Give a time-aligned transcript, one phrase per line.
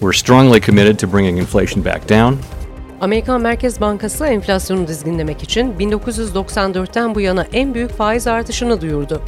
[0.00, 2.38] We're strongly committed to bringing inflation back down.
[3.00, 9.22] Amerikan Merkez Bankası enflasyonu dizginlemek için 1994'ten bu yana en büyük faiz artışını duyurdu.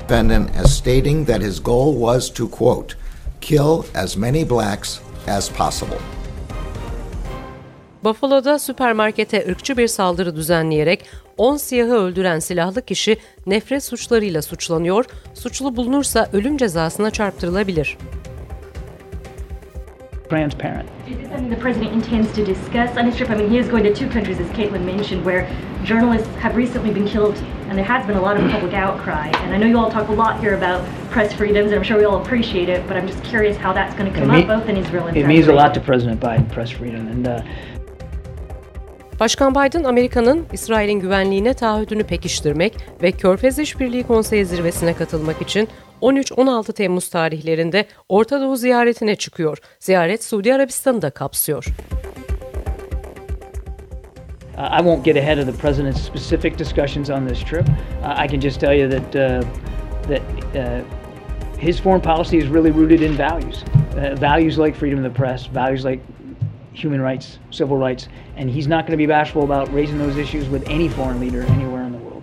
[0.00, 2.94] Defendant as stating that his goal was to quote,
[3.40, 4.98] kill as many blacks
[5.28, 5.98] as possible.
[8.04, 11.04] Buffalo'da süpermarkete ırkçı bir saldırı düzenleyerek
[11.36, 15.04] 10 siyahı öldüren silahlı kişi nefret suçlarıyla suçlanıyor,
[15.34, 17.98] suçlu bulunursa ölüm cezasına çarptırılabilir.
[20.28, 20.88] Transparent.
[21.06, 23.30] Is this something the president intends to discuss on his trip?
[23.30, 25.50] I mean, he is going to two countries, as Caitlin mentioned, where
[25.84, 27.36] journalists have recently been killed,
[27.68, 29.28] and there has been a lot of public outcry.
[29.28, 31.96] And I know you all talk a lot here about press freedoms, and I'm sure
[31.96, 34.60] we all appreciate it, but I'm just curious how that's going to come It up
[34.60, 37.42] both in Israel and It means a lot to President Biden, press freedom, and uh,
[39.20, 45.68] Başkan Biden, Amerika'nın İsrail'in güvenliğine taahhüdünü pekiştirmek ve Körfez İşbirliği Konseyi zirvesine katılmak için
[46.02, 49.58] 13-16 Temmuz tarihlerinde Orta Doğu ziyaretine çıkıyor.
[49.80, 51.66] Ziyaret Suudi Arabistan'ı da kapsıyor.
[54.58, 57.68] Uh, I won't get ahead of the president's specific discussions on this trip.
[57.68, 59.42] Uh, I can just tell you that uh,
[60.08, 60.22] that
[60.54, 60.80] uh,
[61.60, 63.64] his foreign policy is really rooted in values,
[63.96, 66.00] uh, values like freedom of the press, values like
[66.84, 70.44] human rights, civil rights, and he's not going to be bashful about raising those issues
[70.48, 72.22] with any foreign leader anywhere in the world.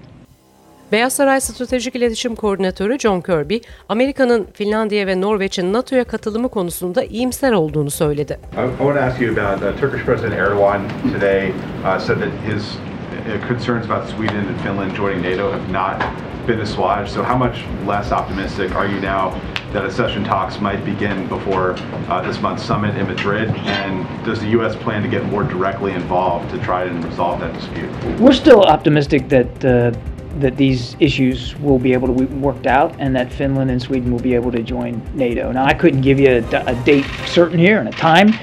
[0.92, 3.58] Beyaz Saray Stratejik İletişim Koordinatörü John Kirby,
[3.90, 8.40] Amerika'nın Finlandiya ve Norveç'in NATO'ya katılımı konusunda iyimser olduğunu söyledi.
[8.54, 10.82] I, I want to ask you about uh, Turkish President Erdogan
[11.14, 16.04] today uh, said that his uh, concerns about Sweden and Finland joining NATO have not
[16.48, 17.10] been assuaged.
[17.10, 19.34] So, how much less optimistic are you now
[19.76, 21.76] that accession talks might begin before
[22.10, 23.50] uh, this month's summit in Madrid?
[23.50, 24.76] And does the U.S.
[24.76, 27.92] plan to get more directly involved to try and resolve that dispute?
[28.20, 29.92] We're still optimistic that uh,
[30.40, 34.12] that these issues will be able to be worked out, and that Finland and Sweden
[34.12, 35.52] will be able to join NATO.
[35.52, 38.34] Now, I couldn't give you a date certain here and a time.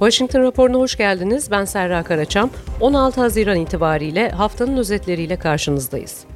[0.00, 1.50] Washington raporuna hoş geldiniz.
[1.50, 2.50] Ben Serra Karaçam.
[2.80, 6.26] 16 Haziran itibariyle haftanın özetleriyle karşınızdayız.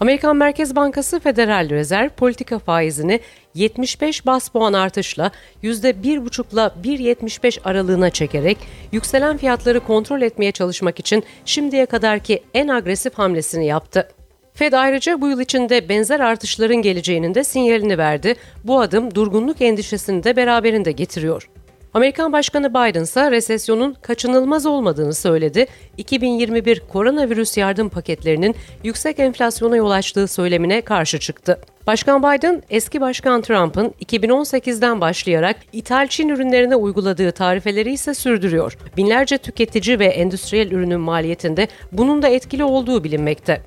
[0.00, 3.20] Amerikan Merkez Bankası Federal Rezerv politika faizini
[3.54, 5.30] 75 bas puan artışla
[5.62, 8.58] %1,5 ile 1,75 aralığına çekerek
[8.92, 14.08] yükselen fiyatları kontrol etmeye çalışmak için şimdiye kadarki en agresif hamlesini yaptı.
[14.54, 18.34] Fed ayrıca bu yıl içinde benzer artışların geleceğinin de sinyalini verdi.
[18.64, 21.50] Bu adım durgunluk endişesini de beraberinde getiriyor.
[21.94, 25.66] Amerikan Başkanı Biden ise resesyonun kaçınılmaz olmadığını söyledi.
[25.96, 31.60] 2021 koronavirüs yardım paketlerinin yüksek enflasyona yol açtığı söylemine karşı çıktı.
[31.86, 38.76] Başkan Biden, eski Başkan Trump'ın 2018'den başlayarak ithal Çin ürünlerine uyguladığı tarifeleri ise sürdürüyor.
[38.96, 43.60] Binlerce tüketici ve endüstriyel ürünün maliyetinde bunun da etkili olduğu bilinmekte.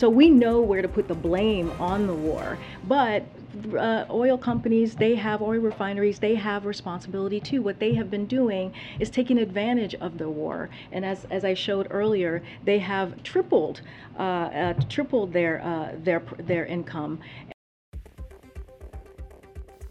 [0.00, 3.39] So we know where to put the blame on the war, but
[3.76, 7.62] uh, oil companies, they have oil refineries, they have responsibility too.
[7.62, 11.54] What they have been doing is taking advantage of the war, and as, as I
[11.54, 13.80] showed earlier, they have tripled
[14.18, 17.18] uh, uh, tripled their uh, their their income.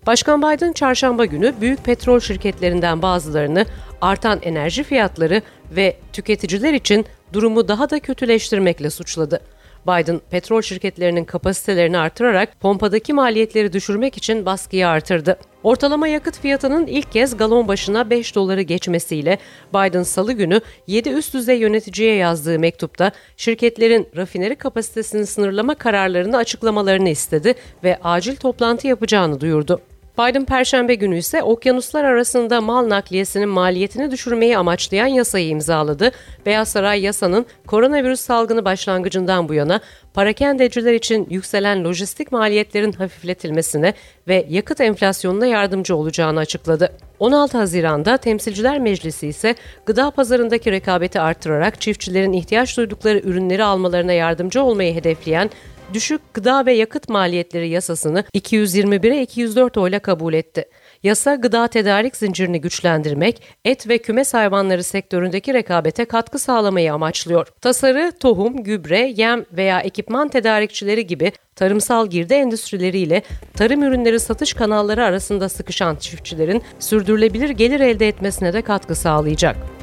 [0.08, 3.66] Başkan Biden çarşamba günü büyük petrol şirketlerinden bazılarını
[4.02, 5.42] artan enerji fiyatları
[5.72, 9.42] ve tüketiciler için durumu daha da kötüleştirmekle suçladı.
[9.88, 15.38] Biden petrol şirketlerinin kapasitelerini artırarak pompadaki maliyetleri düşürmek için baskıyı artırdı.
[15.64, 19.38] Ortalama yakıt fiyatının ilk kez galon başına 5 doları geçmesiyle
[19.74, 27.10] Biden salı günü 7 üst düzey yöneticiye yazdığı mektupta şirketlerin rafineri kapasitesini sınırlama kararlarını açıklamalarını
[27.10, 27.54] istedi
[27.84, 29.82] ve acil toplantı yapacağını duyurdu.
[30.20, 36.12] Biden Perşembe günü ise okyanuslar arasında mal nakliyesinin maliyetini düşürmeyi amaçlayan yasayı imzaladı.
[36.46, 39.80] Beyaz Saray yasanın koronavirüs salgını başlangıcından bu yana
[40.14, 43.94] parakendeciler için yükselen lojistik maliyetlerin hafifletilmesine
[44.28, 46.92] ve yakıt enflasyonuna yardımcı olacağını açıkladı.
[47.20, 54.64] 16 Haziran'da Temsilciler Meclisi ise gıda pazarındaki rekabeti artırarak çiftçilerin ihtiyaç duydukları ürünleri almalarına yardımcı
[54.64, 55.50] olmayı hedefleyen
[55.94, 60.66] düşük gıda ve yakıt maliyetleri yasasını 221'e 204 oyla kabul etti.
[61.04, 67.48] Yasa gıda tedarik zincirini güçlendirmek, et ve kümes hayvanları sektöründeki rekabete katkı sağlamayı amaçlıyor.
[67.62, 73.22] Tasarı, tohum, gübre, yem veya ekipman tedarikçileri gibi tarımsal girdi endüstrileriyle
[73.54, 79.79] tarım ürünleri satış kanalları arasında sıkışan çiftçilerin sürdürülebilir gelir elde etmesine de katkı sağlayacak.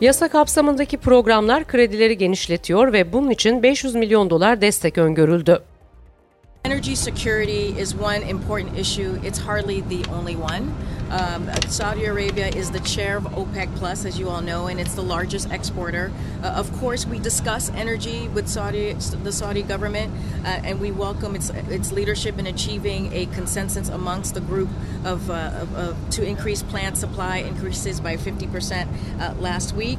[0.00, 5.62] Yasa kapsamındaki programlar kredileri genişletiyor ve bunun için 500 milyon dolar destek öngörüldü.
[6.64, 9.12] Energy security is one important issue.
[9.26, 10.62] It's hardly the only one.
[11.10, 14.94] Um, Saudi Arabia is the chair of OPEC Plus, as you all know, and it's
[14.94, 16.12] the largest exporter.
[16.42, 20.12] Uh, of course, we discuss energy with Saudi, the Saudi government,
[20.44, 24.68] uh, and we welcome its its leadership in achieving a consensus amongst the group
[25.04, 28.88] of, uh, of, to increase plant supply increases by 50 percent
[29.20, 29.98] uh, last week.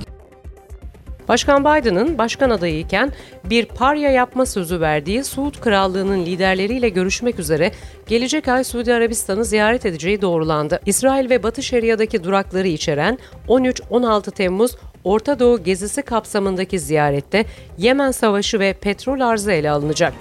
[1.32, 3.12] Başkan Biden'ın başkan adayıyken
[3.44, 7.72] bir parya yapma sözü verdiği Suud Krallığı'nın liderleriyle görüşmek üzere
[8.08, 10.80] gelecek ay Suudi Arabistan'ı ziyaret edeceği doğrulandı.
[10.86, 13.18] İsrail ve Batı Şeria'daki durakları içeren
[13.48, 17.46] 13-16 Temmuz Orta Doğu gezisi kapsamındaki ziyarette
[17.78, 20.14] Yemen Savaşı ve petrol arzı ele alınacak.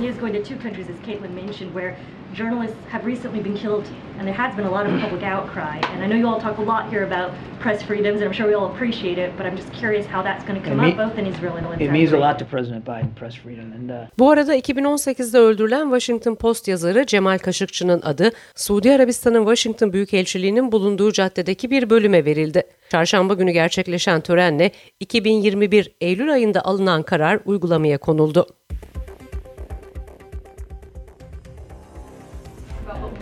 [0.00, 1.96] He going to two countries, as Caitlin mentioned, where
[2.36, 3.84] journalists have recently been killed,
[4.18, 5.78] and there has been a lot of public outcry.
[5.92, 8.46] And I know you all talk a lot here about press freedoms, and I'm sure
[8.46, 9.30] we all appreciate it.
[9.36, 11.88] But I'm just curious how that's going to come up both in Israel and in
[11.88, 15.84] It means a lot to President Biden, press freedom, and uh, Bu arada 2018'de öldürülen
[15.84, 22.62] Washington Post yazarı Cemal Kaşıkçı'nın adı Suudi Arabistan'ın Washington Büyükelçiliği'nin bulunduğu caddedeki bir bölüme verildi.
[22.90, 24.70] Çarşamba günü gerçekleşen törenle
[25.00, 28.46] 2021 Eylül ayında alınan karar uygulamaya konuldu.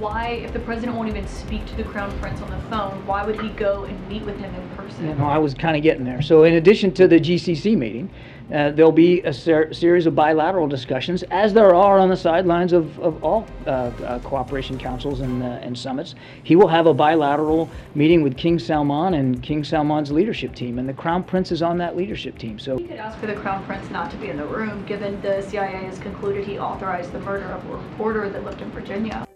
[0.02, 3.24] Why, if the president won't even speak to the crown prince on the phone, why
[3.24, 5.08] would he go and meet with him in person?
[5.08, 6.20] you know, I was kind of getting there.
[6.20, 8.10] So, in addition to the GCC meeting,
[8.52, 12.72] uh, there'll be a ser- series of bilateral discussions, as there are on the sidelines
[12.72, 16.16] of, of all uh, uh, cooperation councils and, uh, and summits.
[16.42, 20.88] He will have a bilateral meeting with King Salman and King Salman's leadership team, and
[20.88, 22.58] the Crown Prince is on that leadership team.
[22.58, 25.20] So, He could ask for the crown prince not to be in the room, given
[25.22, 29.26] the CIA has concluded he authorized the murder of a reporter that lived in Virginia.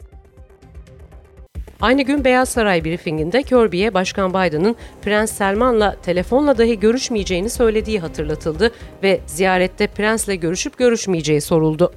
[1.81, 8.71] Aynı gün Beyaz Saray briefinginde Kirby'ye Başkan Biden'ın Prens Selman'la telefonla dahi görüşmeyeceğini söylediği hatırlatıldı
[9.03, 11.93] ve ziyarette prensle görüşüp görüşmeyeceği soruldu.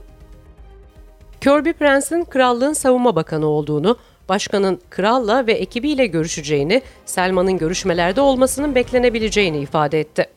[1.42, 3.98] Kirby Prence'in krallığın savunma bakanı olduğunu,
[4.30, 10.28] başkanın kralla ve ekibiyle görüşeceğini, Selman'ın görüşmelerde olmasının beklenebileceğini ifade etti.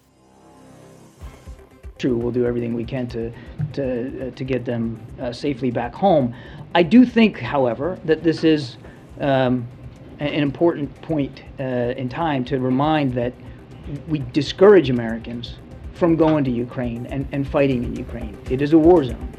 [2.03, 3.33] true, we'll do everything we can to
[3.73, 6.35] to uh, to get them uh, safely back home.
[6.75, 8.77] I do think, however, that this is
[9.23, 9.67] um,
[10.19, 13.33] an important point uh, in time to remind that
[14.09, 15.57] we discourage Americans
[15.95, 18.37] from going to Ukraine and, and fighting in Ukraine.
[18.51, 19.32] It is a war zone.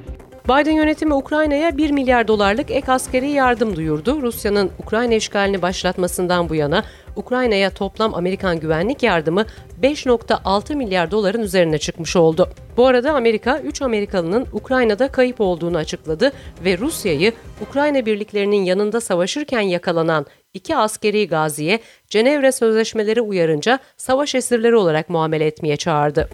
[0.46, 4.22] Biden yönetimi Ukrayna'ya 1 milyar dolarlık ek askeri yardım duyurdu.
[4.22, 6.84] Rusya'nın Ukrayna işgalini başlatmasından bu yana
[7.16, 9.46] Ukrayna'ya toplam Amerikan güvenlik yardımı
[9.82, 12.50] 5.6 milyar doların üzerine çıkmış oldu.
[12.78, 16.32] Bu arada Amerika 3 Amerikalının Ukrayna'da kayıp olduğunu açıkladı
[16.66, 17.32] ve Rusya'yı
[17.70, 21.80] Ukrayna birliklerinin yanında savaşırken yakalanan iki askeri gaziye
[22.10, 26.30] Cenevre sözleşmeleri uyarınca savaş esirleri olarak muamele etmeye çağırdı.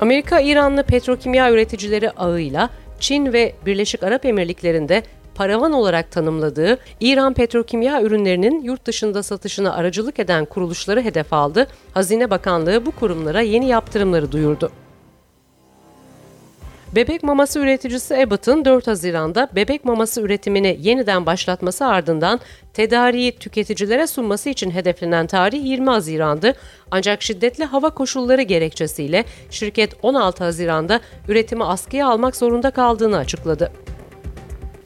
[0.00, 2.70] Amerika, İranlı petrokimya üreticileri ağıyla
[3.00, 5.02] Çin ve Birleşik Arap Emirlikleri'nde
[5.34, 11.66] paravan olarak tanımladığı İran petrokimya ürünlerinin yurt dışında satışına aracılık eden kuruluşları hedef aldı.
[11.94, 14.70] Hazine Bakanlığı bu kurumlara yeni yaptırımları duyurdu.
[16.96, 22.40] Bebek maması üreticisi Abbott'ın 4 Haziran'da bebek maması üretimini yeniden başlatması ardından
[22.72, 26.54] tedariği tüketicilere sunması için hedeflenen tarih 20 Haziran'dı.
[26.90, 33.72] Ancak şiddetli hava koşulları gerekçesiyle şirket 16 Haziran'da üretimi askıya almak zorunda kaldığını açıkladı.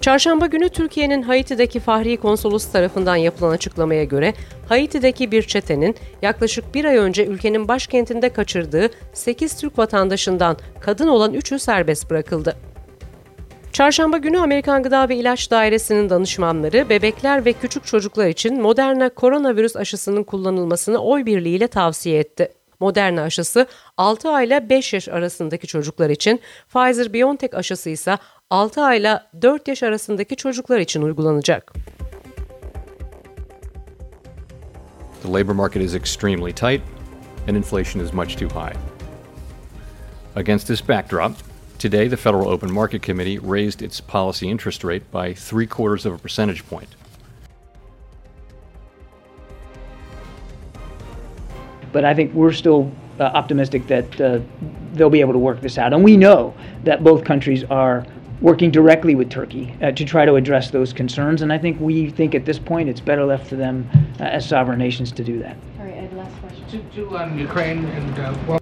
[0.01, 4.35] Çarşamba günü Türkiye'nin Haiti'deki Fahri Konsolos tarafından yapılan açıklamaya göre
[4.69, 11.35] Haiti'deki bir çetenin yaklaşık bir ay önce ülkenin başkentinde kaçırdığı 8 Türk vatandaşından kadın olan
[11.35, 12.57] 3'ü serbest bırakıldı.
[13.73, 19.77] Çarşamba günü Amerikan Gıda ve İlaç Dairesi'nin danışmanları bebekler ve küçük çocuklar için Moderna koronavirüs
[19.77, 22.53] aşısının kullanılmasını oy birliğiyle tavsiye etti.
[22.81, 26.41] Moderna aşısı 6 ayla 5 yaş arasındaki çocuklar için,
[26.75, 28.19] Pfizer-BioNTech aşısı ise
[28.51, 31.73] 6 ayla 4 yaş arasındaki çocuklar için uygulanacak.
[35.23, 36.81] The labor market is extremely tight,
[37.49, 38.77] and inflation is much too high.
[40.37, 41.33] Against this backdrop,
[41.79, 46.15] today the Federal Open Market Committee raised its policy interest rate by three quarters of
[46.15, 46.89] a percentage point.
[51.93, 52.91] But I think we're still
[53.21, 54.39] uh, optimistic that uh,
[54.95, 55.93] they'll be able to work this out.
[55.93, 56.55] And we know
[56.85, 58.07] that both countries are
[58.41, 61.43] working directly with Turkey uh, to try to address those concerns.
[61.43, 64.49] And I think we think at this point it's better left to them uh, as
[64.49, 65.57] sovereign nations to do that.
[65.79, 66.67] All right, Ed, last question.
[66.69, 68.61] To, to um, Ukraine and uh, well,